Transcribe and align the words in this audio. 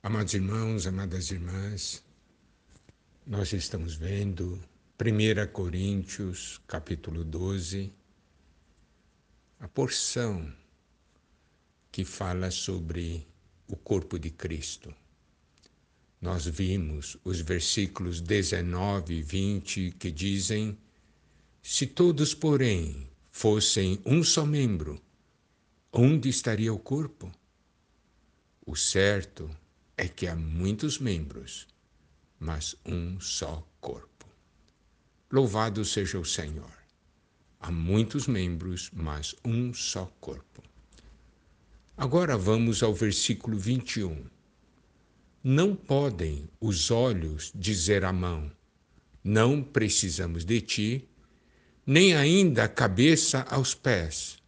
Amados 0.00 0.32
irmãos, 0.32 0.86
amadas 0.86 1.32
irmãs, 1.32 2.04
nós 3.26 3.52
estamos 3.52 3.96
vendo 3.96 4.62
1 4.96 5.52
Coríntios, 5.52 6.60
capítulo 6.68 7.24
12, 7.24 7.92
a 9.58 9.66
porção 9.66 10.54
que 11.90 12.04
fala 12.04 12.48
sobre 12.52 13.26
o 13.66 13.76
corpo 13.76 14.20
de 14.20 14.30
Cristo. 14.30 14.94
Nós 16.20 16.46
vimos 16.46 17.16
os 17.24 17.40
versículos 17.40 18.20
19 18.20 19.14
e 19.14 19.22
20 19.22 19.90
que 19.98 20.12
dizem: 20.12 20.78
Se 21.60 21.88
todos, 21.88 22.34
porém, 22.34 23.10
fossem 23.32 24.00
um 24.06 24.22
só 24.22 24.46
membro, 24.46 25.02
onde 25.92 26.28
estaria 26.28 26.72
o 26.72 26.78
corpo? 26.78 27.32
O 28.64 28.76
certo 28.76 29.50
é 29.98 30.06
que 30.06 30.28
há 30.28 30.36
muitos 30.36 31.00
membros, 31.00 31.66
mas 32.38 32.76
um 32.86 33.20
só 33.20 33.66
corpo. 33.80 34.26
Louvado 35.30 35.84
seja 35.84 36.20
o 36.20 36.24
Senhor. 36.24 36.72
Há 37.58 37.72
muitos 37.72 38.28
membros, 38.28 38.90
mas 38.92 39.34
um 39.44 39.74
só 39.74 40.06
corpo. 40.20 40.62
Agora 41.96 42.38
vamos 42.38 42.80
ao 42.80 42.94
versículo 42.94 43.58
21. 43.58 44.24
Não 45.42 45.74
podem 45.74 46.48
os 46.60 46.92
olhos 46.92 47.50
dizer 47.52 48.04
à 48.04 48.12
mão: 48.12 48.52
Não 49.24 49.60
precisamos 49.60 50.44
de 50.44 50.60
ti, 50.60 51.08
nem 51.84 52.14
ainda 52.14 52.64
a 52.64 52.68
cabeça 52.68 53.42
aos 53.50 53.74
pés: 53.74 54.38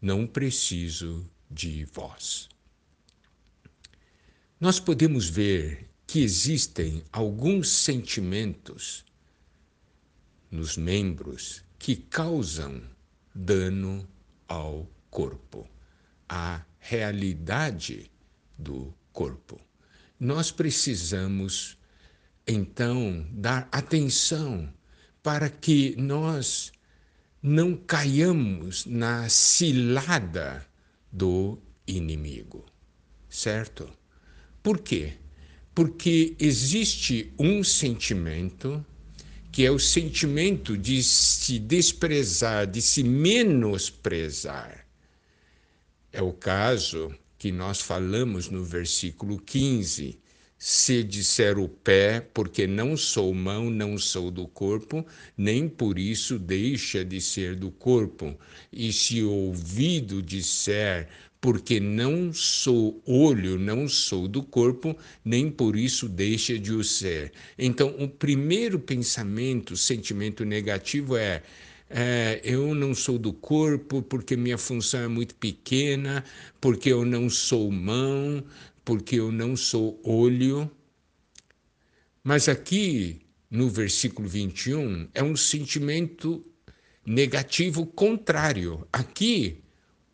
Não 0.00 0.26
preciso 0.26 1.28
de 1.50 1.84
vós. 1.84 2.48
Nós 4.58 4.80
podemos 4.80 5.28
ver 5.28 5.88
que 6.06 6.20
existem 6.20 7.02
alguns 7.12 7.68
sentimentos 7.68 9.04
nos 10.50 10.76
membros 10.76 11.62
que 11.78 11.96
causam 11.96 12.82
dano 13.34 14.08
ao 14.48 14.88
corpo, 15.10 15.68
à 16.28 16.64
realidade 16.78 18.10
do 18.58 18.94
corpo 19.12 19.60
nós 20.18 20.50
precisamos 20.50 21.78
então 22.46 23.26
dar 23.30 23.68
atenção 23.70 24.72
para 25.22 25.48
que 25.50 25.94
nós 25.96 26.72
não 27.42 27.76
caiamos 27.76 28.86
na 28.86 29.28
cilada 29.28 30.66
do 31.12 31.58
inimigo, 31.86 32.64
certo? 33.28 33.90
Por 34.66 34.80
quê? 34.80 35.12
Porque 35.72 36.34
existe 36.40 37.32
um 37.38 37.62
sentimento 37.62 38.84
que 39.52 39.64
é 39.64 39.70
o 39.70 39.78
sentimento 39.78 40.76
de 40.76 41.04
se 41.04 41.60
desprezar, 41.60 42.66
de 42.66 42.82
se 42.82 43.04
menosprezar. 43.04 44.84
É 46.12 46.20
o 46.20 46.32
caso 46.32 47.14
que 47.38 47.52
nós 47.52 47.80
falamos 47.80 48.48
no 48.48 48.64
versículo 48.64 49.38
15. 49.38 50.18
Se 50.58 51.04
disser 51.04 51.60
o 51.60 51.68
pé, 51.68 52.18
porque 52.34 52.66
não 52.66 52.96
sou 52.96 53.32
mão, 53.32 53.70
não 53.70 53.96
sou 53.96 54.32
do 54.32 54.48
corpo, 54.48 55.06
nem 55.36 55.68
por 55.68 55.96
isso 55.96 56.40
deixa 56.40 57.04
de 57.04 57.20
ser 57.20 57.54
do 57.54 57.70
corpo. 57.70 58.36
E 58.72 58.92
se 58.92 59.22
o 59.22 59.30
ouvido 59.30 60.20
disser, 60.20 61.08
porque 61.46 61.78
não 61.78 62.32
sou 62.32 63.00
olho, 63.06 63.56
não 63.56 63.88
sou 63.88 64.26
do 64.26 64.42
corpo, 64.42 64.96
nem 65.24 65.48
por 65.48 65.76
isso 65.76 66.08
deixa 66.08 66.58
de 66.58 66.72
o 66.72 66.82
ser. 66.82 67.32
Então, 67.56 67.94
o 68.00 68.08
primeiro 68.08 68.80
pensamento, 68.80 69.76
sentimento 69.76 70.44
negativo 70.44 71.16
é 71.16 71.44
é, 71.88 72.40
eu 72.42 72.74
não 72.74 72.92
sou 72.96 73.16
do 73.16 73.32
corpo 73.32 74.02
porque 74.02 74.36
minha 74.36 74.58
função 74.58 75.02
é 75.02 75.06
muito 75.06 75.36
pequena, 75.36 76.24
porque 76.60 76.92
eu 76.92 77.04
não 77.04 77.30
sou 77.30 77.70
mão, 77.70 78.44
porque 78.84 79.14
eu 79.14 79.30
não 79.30 79.56
sou 79.56 80.00
olho. 80.02 80.68
Mas 82.24 82.48
aqui, 82.48 83.20
no 83.48 83.68
versículo 83.68 84.28
21, 84.28 85.10
é 85.14 85.22
um 85.22 85.36
sentimento 85.36 86.44
negativo 87.06 87.86
contrário. 87.86 88.84
Aqui, 88.92 89.62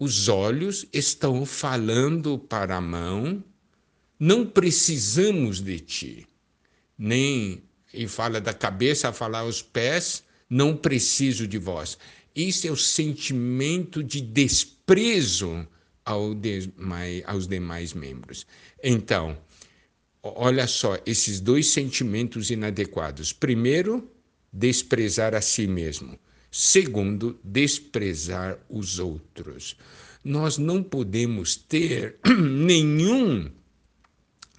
os 0.03 0.27
olhos 0.27 0.85
estão 0.93 1.47
falando 1.47 2.37
para 2.37 2.75
a 2.75 2.81
mão, 2.81 3.41
não 4.19 4.45
precisamos 4.45 5.61
de 5.61 5.79
ti. 5.79 6.27
Nem, 6.99 7.63
e 7.95 8.09
fala 8.09 8.41
da 8.41 8.53
cabeça 8.53 9.11
a 9.11 9.13
falar 9.13 9.41
aos 9.41 9.63
pés, 9.63 10.25
não 10.51 10.77
preciso 10.77 11.47
de 11.47 11.57
vós. 11.57 11.97
Isso 12.35 12.67
é 12.67 12.71
o 12.73 12.77
sentimento 12.77 14.03
de 14.03 14.21
desprezo 14.21 15.65
ao 16.05 16.33
aos 17.25 17.47
demais 17.47 17.95
membros. 17.95 18.45
Então, 18.83 19.39
olha 20.21 20.67
só, 20.67 20.99
esses 21.07 21.39
dois 21.39 21.69
sentimentos 21.69 22.51
inadequados. 22.51 23.33
Primeiro, 23.33 24.11
desprezar 24.53 25.33
a 25.33 25.41
si 25.41 25.69
mesmo. 25.69 26.19
Segundo, 26.55 27.41
desprezar 27.43 28.59
os 28.69 28.99
outros. 28.99 29.75
Nós 30.23 30.59
não 30.59 30.83
podemos 30.83 31.57
ter 31.57 32.19
nenhum 32.39 33.51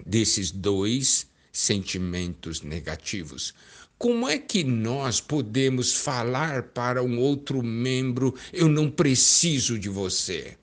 desses 0.03 0.49
dois 0.49 1.27
sentimentos 1.51 2.63
negativos. 2.63 3.53
Como 3.99 4.27
é 4.27 4.39
que 4.39 4.63
nós 4.63 5.21
podemos 5.21 5.93
falar 5.93 6.63
para 6.63 7.03
um 7.03 7.19
outro 7.19 7.61
membro, 7.61 8.33
eu 8.51 8.67
não 8.67 8.89
preciso 8.89 9.77
de 9.77 9.87
você? 9.87 10.57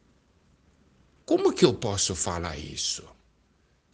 Como 1.24 1.52
que 1.52 1.64
eu 1.64 1.72
posso 1.72 2.16
falar 2.16 2.58
isso? 2.58 3.04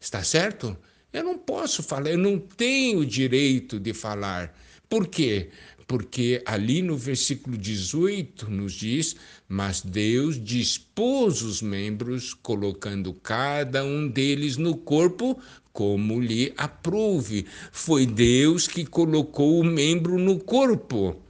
Está 0.01 0.25
certo? 0.25 0.75
Eu 1.13 1.23
não 1.23 1.37
posso 1.37 1.83
falar, 1.83 2.11
eu 2.11 2.19
não 2.19 2.39
tenho 2.39 3.05
direito 3.05 3.79
de 3.79 3.93
falar. 3.93 4.59
Por 4.89 5.07
quê? 5.07 5.51
Porque 5.87 6.43
ali 6.45 6.83
no 6.83 6.97
versículo 6.97 7.57
18 7.57 8.51
nos 8.51 8.73
diz: 8.73 9.15
Mas 9.49 9.81
Deus 9.81 10.43
dispôs 10.43 11.43
os 11.43 11.63
membros, 11.63 12.35
colocando 12.35 13.13
cada 13.15 13.85
um 13.85 14.09
deles 14.09 14.57
no 14.57 14.77
corpo 14.77 15.39
como 15.73 16.21
lhe 16.21 16.55
aprouve. 16.57 17.47
Foi 17.71 18.07
Deus 18.07 18.67
que 18.67 18.87
colocou 18.87 19.61
o 19.61 19.65
membro 19.65 20.19
no 20.19 20.39
corpo. 20.39 21.23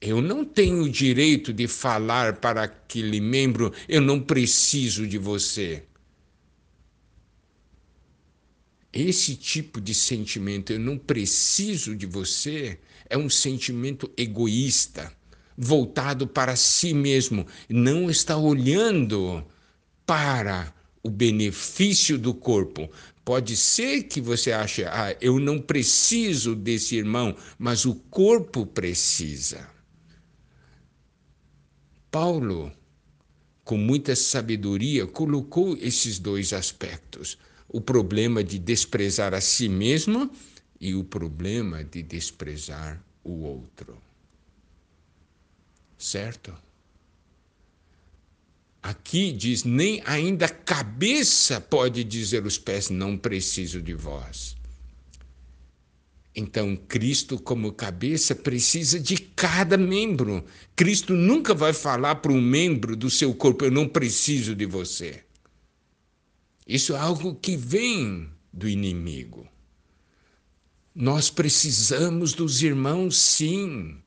Eu 0.00 0.22
não 0.22 0.44
tenho 0.44 0.84
o 0.84 0.88
direito 0.88 1.52
de 1.52 1.66
falar 1.66 2.36
para 2.36 2.62
aquele 2.64 3.20
membro, 3.20 3.72
eu 3.88 4.00
não 4.00 4.20
preciso 4.20 5.06
de 5.06 5.18
você. 5.18 5.82
Esse 8.92 9.36
tipo 9.36 9.80
de 9.80 9.94
sentimento, 9.94 10.72
eu 10.72 10.80
não 10.80 10.98
preciso 10.98 11.94
de 11.94 12.06
você, 12.06 12.78
é 13.08 13.16
um 13.16 13.30
sentimento 13.30 14.10
egoísta, 14.16 15.12
voltado 15.56 16.26
para 16.26 16.56
si 16.56 16.92
mesmo, 16.92 17.46
não 17.68 18.10
está 18.10 18.36
olhando 18.36 19.44
para 20.04 20.74
o 21.02 21.08
benefício 21.08 22.18
do 22.18 22.34
corpo, 22.34 22.90
Pode 23.30 23.56
ser 23.56 24.04
que 24.04 24.20
você 24.20 24.50
ache, 24.50 24.84
ah, 24.84 25.16
eu 25.20 25.38
não 25.38 25.60
preciso 25.60 26.56
desse 26.56 26.96
irmão, 26.96 27.36
mas 27.56 27.84
o 27.84 27.94
corpo 27.94 28.66
precisa. 28.66 29.68
Paulo, 32.10 32.72
com 33.62 33.76
muita 33.76 34.16
sabedoria, 34.16 35.06
colocou 35.06 35.76
esses 35.76 36.18
dois 36.18 36.52
aspectos: 36.52 37.38
o 37.72 37.80
problema 37.80 38.42
de 38.42 38.58
desprezar 38.58 39.32
a 39.32 39.40
si 39.40 39.68
mesmo 39.68 40.30
e 40.80 40.94
o 40.94 41.04
problema 41.04 41.84
de 41.84 42.02
desprezar 42.02 43.02
o 43.22 43.42
outro. 43.42 43.96
Certo? 45.96 46.52
Aqui 48.82 49.30
diz: 49.30 49.62
nem 49.62 50.02
ainda 50.04 50.46
a 50.46 50.48
cabeça 50.48 51.60
pode 51.60 52.02
dizer 52.02 52.44
os 52.44 52.58
pés, 52.58 52.90
não 52.90 53.16
preciso 53.16 53.80
de 53.80 53.94
vós. 53.94 54.56
Então, 56.34 56.76
Cristo, 56.88 57.38
como 57.38 57.72
cabeça, 57.72 58.34
precisa 58.34 58.98
de 58.98 59.16
cada 59.18 59.76
membro. 59.76 60.44
Cristo 60.74 61.12
nunca 61.12 61.54
vai 61.54 61.72
falar 61.72 62.16
para 62.16 62.32
um 62.32 62.40
membro 62.40 62.96
do 62.96 63.10
seu 63.10 63.34
corpo: 63.34 63.64
Eu 63.64 63.70
não 63.70 63.86
preciso 63.86 64.54
de 64.54 64.64
você. 64.64 65.22
Isso 66.70 66.94
é 66.94 66.98
algo 67.00 67.34
que 67.34 67.56
vem 67.56 68.30
do 68.52 68.68
inimigo. 68.68 69.44
Nós 70.94 71.28
precisamos 71.28 72.32
dos 72.32 72.62
irmãos, 72.62 73.18
sim. 73.18 74.00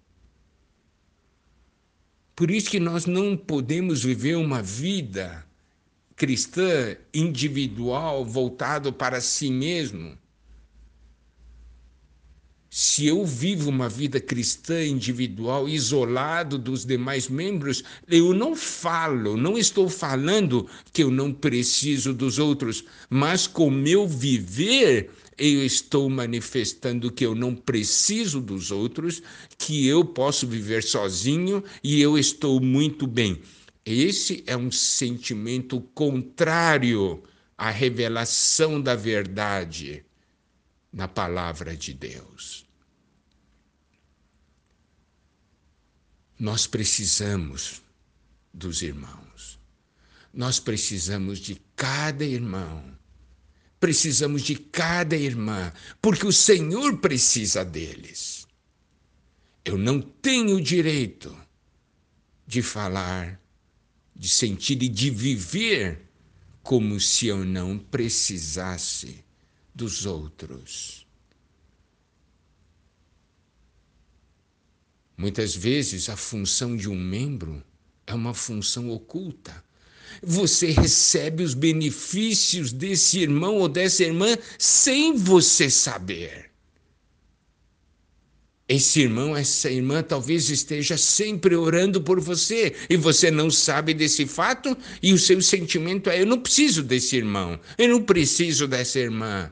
Por 2.33 2.49
isso 2.49 2.69
que 2.69 2.79
nós 2.79 3.05
não 3.05 3.35
podemos 3.35 4.01
viver 4.01 4.37
uma 4.37 4.61
vida 4.61 5.45
cristã 6.15 6.95
individual 7.13 8.23
voltado 8.23 8.93
para 8.93 9.19
si 9.19 9.51
mesmo, 9.51 10.17
se 12.75 13.05
eu 13.05 13.23
vivo 13.23 13.69
uma 13.69 13.87
vida 13.87 14.19
cristã 14.19 14.83
individual, 14.83 15.69
isolado 15.69 16.57
dos 16.57 16.83
demais 16.83 17.29
membros, 17.29 17.83
eu 18.07 18.33
não 18.33 18.55
falo, 18.55 19.37
não 19.37 19.55
estou 19.59 19.87
falando 19.87 20.67
que 20.91 21.03
eu 21.03 21.11
não 21.11 21.31
preciso 21.31 22.15
dos 22.15 22.39
outros, 22.39 22.83
mas 23.11 23.45
com 23.45 23.69
meu 23.69 24.07
viver, 24.07 25.11
eu 25.37 25.63
estou 25.63 26.09
manifestando 26.09 27.11
que 27.11 27.23
eu 27.23 27.35
não 27.35 27.53
preciso 27.53 28.41
dos 28.41 28.71
outros, 28.71 29.21
que 29.55 29.85
eu 29.85 30.03
posso 30.03 30.47
viver 30.47 30.81
sozinho 30.81 31.63
e 31.83 32.01
eu 32.01 32.17
estou 32.17 32.59
muito 32.59 33.05
bem. 33.05 33.39
Esse 33.85 34.43
é 34.47 34.57
um 34.57 34.71
sentimento 34.71 35.79
contrário 35.93 37.21
à 37.55 37.69
revelação 37.69 38.81
da 38.81 38.95
verdade 38.95 40.03
na 40.93 41.07
palavra 41.07 41.75
de 41.75 41.91
Deus. 41.91 42.65
Nós 46.39 46.67
precisamos 46.67 47.81
dos 48.53 48.83
irmãos. 48.83 49.59
Nós 50.31 50.59
precisamos 50.59 51.39
de 51.39 51.59
cada 51.75 52.23
irmão. 52.23 52.95
Precisamos 53.79 54.43
de 54.43 54.55
cada 54.55 55.15
irmã, 55.15 55.73
porque 56.01 56.25
o 56.25 56.31
Senhor 56.31 56.99
precisa 56.99 57.65
deles. 57.65 58.47
Eu 59.65 59.77
não 59.77 59.99
tenho 59.99 60.61
direito 60.61 61.35
de 62.47 62.61
falar, 62.61 63.41
de 64.15 64.29
sentir 64.29 64.81
e 64.83 64.87
de 64.87 65.09
viver 65.09 66.09
como 66.61 66.99
se 66.99 67.27
eu 67.27 67.43
não 67.43 67.77
precisasse 67.77 69.23
dos 69.73 70.05
outros. 70.05 71.05
Muitas 75.17 75.55
vezes 75.55 76.09
a 76.09 76.17
função 76.17 76.75
de 76.75 76.89
um 76.89 76.95
membro 76.95 77.63
é 78.05 78.13
uma 78.13 78.33
função 78.33 78.89
oculta. 78.89 79.63
Você 80.21 80.71
recebe 80.71 81.43
os 81.43 81.53
benefícios 81.53 82.71
desse 82.71 83.19
irmão 83.19 83.57
ou 83.57 83.69
dessa 83.69 84.03
irmã 84.03 84.37
sem 84.57 85.15
você 85.15 85.69
saber. 85.69 86.51
Esse 88.67 89.01
irmão, 89.01 89.35
essa 89.35 89.69
irmã 89.69 90.01
talvez 90.01 90.49
esteja 90.49 90.97
sempre 90.97 91.55
orando 91.55 92.01
por 92.01 92.19
você 92.19 92.73
e 92.89 92.95
você 92.95 93.29
não 93.29 93.51
sabe 93.51 93.93
desse 93.93 94.25
fato 94.25 94.75
e 95.01 95.13
o 95.13 95.17
seu 95.17 95.41
sentimento 95.41 96.09
é: 96.09 96.21
eu 96.21 96.25
não 96.25 96.39
preciso 96.39 96.81
desse 96.81 97.17
irmão, 97.17 97.59
eu 97.77 97.89
não 97.89 98.01
preciso 98.01 98.67
dessa 98.67 98.99
irmã. 98.99 99.51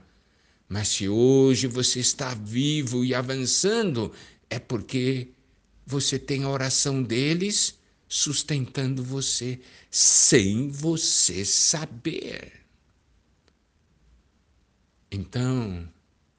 Mas 0.71 0.87
se 0.87 1.09
hoje 1.09 1.67
você 1.67 1.99
está 1.99 2.33
vivo 2.33 3.03
e 3.03 3.13
avançando, 3.13 4.09
é 4.49 4.57
porque 4.57 5.27
você 5.85 6.17
tem 6.17 6.45
a 6.45 6.49
oração 6.49 7.03
deles 7.03 7.77
sustentando 8.07 9.03
você, 9.03 9.59
sem 9.89 10.69
você 10.69 11.43
saber. 11.43 12.53
Então, 15.11 15.91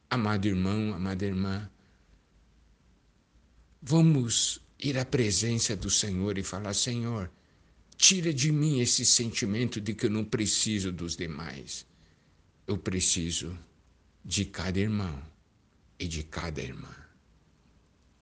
amado 0.09 0.49
irmão, 0.49 0.95
amada 0.95 1.27
irmã, 1.27 1.71
vamos 3.83 4.63
ir 4.79 4.97
à 4.97 5.05
presença 5.05 5.77
do 5.77 5.91
Senhor 5.91 6.39
e 6.39 6.43
falar: 6.43 6.73
Senhor, 6.73 7.31
tira 7.99 8.33
de 8.33 8.51
mim 8.51 8.81
esse 8.81 9.05
sentimento 9.05 9.79
de 9.79 9.93
que 9.93 10.07
eu 10.07 10.11
não 10.11 10.25
preciso 10.25 10.91
dos 10.91 11.19
demais. 11.19 11.85
Eu 12.67 12.79
preciso 12.79 13.55
de 14.25 14.45
cada 14.45 14.79
irmão 14.79 15.23
e 15.99 16.07
de 16.07 16.23
cada 16.23 16.61
irmã. 16.61 17.02